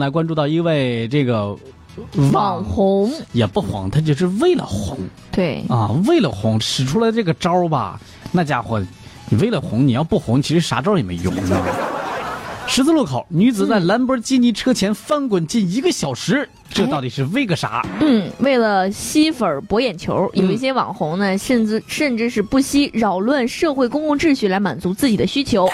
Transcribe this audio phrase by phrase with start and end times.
[0.00, 1.56] 来关注到一位这个
[2.32, 3.12] 网红。
[3.32, 4.98] 也不红，他就是为了红。
[5.30, 8.00] 对，啊，为了红使出来这个招儿吧，
[8.32, 8.82] 那家伙，
[9.28, 11.62] 你为了红，你要不红，其实啥招也没用啊。
[12.66, 17.84] 十字路口，女子在兰博基尼车前翻滚近一个小时，这到底是为个啥？
[18.00, 25.68] 嗯，为了吸粉博眼球，有嗯一些网红呢，甚至甚至是不惜扰乱社会公共秩序来满足自己的需求。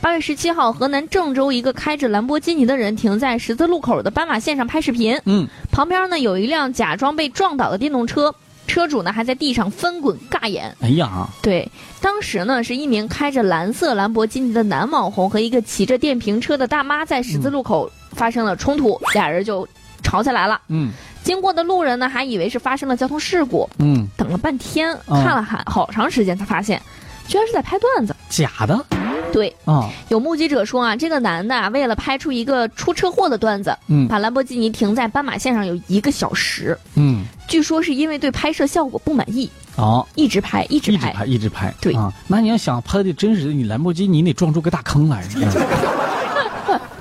[0.00, 8.34] 八月十七号，河南郑州一个开着兰博基尼的人停在十字路口的斑马线上拍视频，嗯，旁边呢有一辆假装被撞倒的电动车，
[8.70, 10.72] 车主呢还在地上翻滚尬演。
[10.80, 11.68] 哎呀，对，
[12.00, 19.66] 当时呢是一名开着蓝色兰博基尼的男网红和一个骑着电瓶车的大妈在十字路口发生了冲突，俩人就
[20.04, 20.60] 吵起来了。
[20.68, 20.92] 嗯
[21.24, 26.80] 经过的路人呢还以为是发生了交通事故，嗯，等了半天，嗯看了还好长时间才发现，
[27.26, 28.14] 居然是在拍段子。
[28.28, 28.86] 假的
[29.32, 36.76] 对，啊，有目击者说啊，这个男的啊为了拍出一个出车祸的段子，嗯把兰博基尼停在斑马线上有一个小时。
[36.94, 40.06] 嗯，据说是因为对拍摄效果不满意，哦。
[40.14, 40.96] 一直拍，一直拍。
[40.96, 45.22] 一直拍，一直拍，对啊，那你要想拍的真实的，你兰博基尼得撞出个大坑来，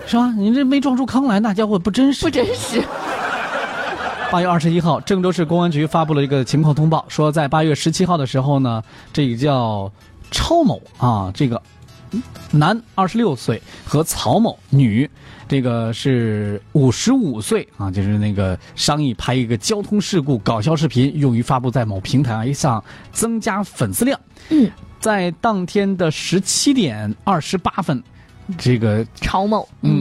[0.05, 0.33] 是吧？
[0.37, 2.29] 你这没撞出坑来，那家伙不真实不。
[2.29, 2.81] 真实，
[4.31, 9.91] 八月二十一号，郑州市公安局发布了一个情况通报，说在八月十七号的时候呢，这个叫
[10.31, 11.61] 超某啊，这个
[12.51, 15.09] 男二十六岁和曹某女，
[15.47, 24.19] 这个是五十五岁啊，就是那个商议拍一个交通事故搞笑视频，用于发布在某平台上增加粉丝量。
[24.49, 28.01] 嗯，在当天的十七点二十八分，
[28.57, 29.98] 这个曹某，嗯，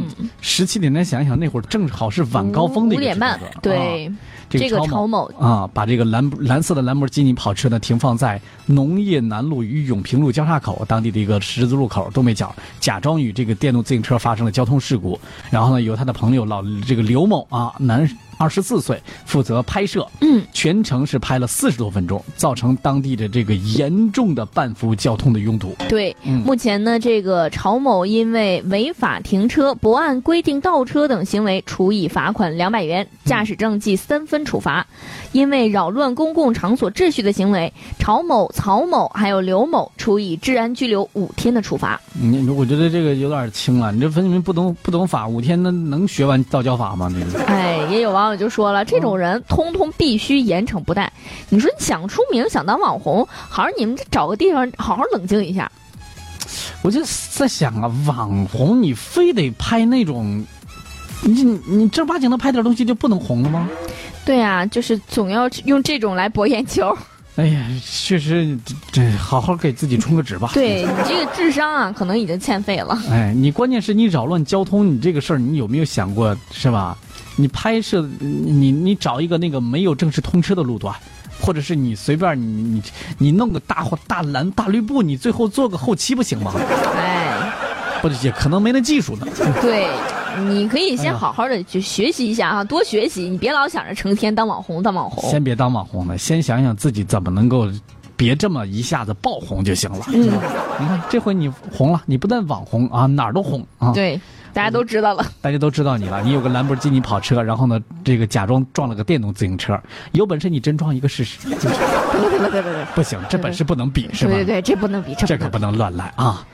[0.49, 4.13] 十七点，咱想一想，那会儿正好是晚高峰的一个五点半时段，啊对，
[4.49, 15.21] 这这个超曹某啊，把这个蓝蓝色的兰博基尼跑车呢停放在农业南路与永平路交叉口当地的一个十字路口东北角，假装与这个电动自行车发生了交通事故。
[15.51, 25.77] 然后呢，由他的朋友老这个刘某啊，男二十四岁，负责拍摄，嗯，全程是拍了四十多分钟，造成当地的这个严重的半幅交通的拥堵。
[25.89, 34.87] 对，嗯目前呢，这个曹某因为违法停车、不按规定倒车等行为，处以罚款两百元，驾驶证记三分处罚；
[35.33, 42.01] 因为扰乱公共场所秩序的行为，曹某、曹某还有刘某处以治安拘留五天的处罚。
[42.13, 47.13] 你你我觉得这个有点轻了，你这分明不懂不懂法，五天能能学完道交法吗？
[47.13, 47.45] 这个。
[47.45, 51.13] 哎，也有网友就说了，这种人通通必须严惩不贷。
[51.49, 55.71] 你说你想出名、想当网红，好好你们找个地方好好冷静一下。
[56.83, 57.01] 我就
[57.33, 60.45] 在想啊，网红你非得拍那种，
[61.23, 63.69] 你你你正儿八经的拍点东西就不能红了吗？
[64.25, 66.97] 对啊，就是总要用这种来博眼球。
[67.37, 70.51] 哎呀，确实，这这好好给自己充个值吧。
[70.55, 73.01] 对你这个智商啊，可能已经欠费了。
[73.11, 76.99] 哎，你关键是你扰乱交通，你这个事儿你有没有想过是吧？
[77.41, 80.93] 你拍摄你你找一个那个没有正式通车的路段，
[81.41, 82.83] 或者是你随便你你
[83.17, 86.53] 你弄个大大蓝大绿布，你最后做个后期不行吗？
[86.97, 87.53] 哎，
[88.03, 89.27] 不也可能没那技术呢。
[89.63, 89.89] 对，
[90.49, 95.31] 你可以先好好的去学习一下啊，多学习，你别老想着成天当网红当网红。
[95.31, 97.69] 先别当网红了，先想想自己怎么能够，
[98.19, 100.05] 别这么一下子爆红就行了。
[100.09, 104.21] 嗯，你看这回你红了，你不但网红啊，哪儿都红啊，对，
[104.53, 105.25] 大家都知道了。
[105.41, 106.21] 大家都知道你了。
[106.23, 109.81] 你有个兰博基尼跑车，然后呢，这个假装撞了个电动自行车，
[110.13, 111.49] 有本事你真撞一个试试。
[111.49, 114.33] 得了得了得了得了，不行，这本事不能比，是吧？
[114.33, 116.45] 对对对，这不能比，这不能比这可不能乱来啊。